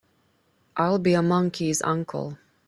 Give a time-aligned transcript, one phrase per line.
[0.75, 2.39] I'll be a monkey's uncle!